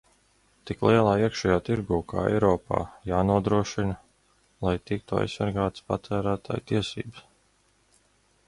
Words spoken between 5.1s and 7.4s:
aizsargātas patērētāju tiesības.